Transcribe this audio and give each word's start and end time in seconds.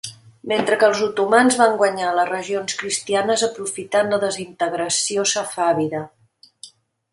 Mentre 0.51 0.77
que 0.83 0.87
els 0.91 1.01
otomans 1.07 1.57
van 1.59 1.75
guanyar 1.81 2.13
les 2.21 2.31
regions 2.31 2.79
cristianes 2.81 3.45
aprofitant 3.49 4.11
la 4.15 4.21
desintegració 4.25 5.29
safàvida. 5.37 6.05